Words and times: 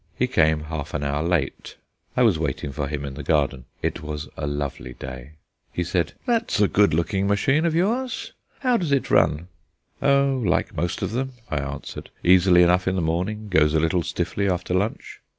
He 0.15 0.25
came 0.25 0.61
half 0.61 0.95
an 0.95 1.03
hour 1.03 1.21
late: 1.21 1.75
I 2.17 2.23
was 2.23 2.39
waiting 2.39 2.71
for 2.71 2.87
him 2.87 3.05
in 3.05 3.13
the 3.13 3.21
garden. 3.21 3.65
It 3.83 4.01
was 4.01 4.27
a 4.35 4.47
lovely 4.47 4.95
day. 4.95 5.33
He 5.71 5.83
said: 5.83 6.13
"That's 6.25 6.59
a 6.59 6.67
good 6.67 6.95
looking 6.95 7.27
machine 7.27 7.67
of 7.67 7.75
yours. 7.75 8.33
How 8.61 8.77
does 8.77 8.91
it 8.91 9.11
run?" 9.11 9.47
"Oh, 10.01 10.41
like 10.43 10.75
most 10.75 11.03
of 11.03 11.11
them!" 11.11 11.33
I 11.51 11.59
answered; 11.59 12.09
"easily 12.23 12.63
enough 12.63 12.87
in 12.87 12.95
the 12.95 13.01
morning; 13.03 13.47
goes 13.47 13.75
a 13.75 13.79
little 13.79 14.01
stiffly 14.01 14.49
after 14.49 14.73
lunch." 14.73 15.19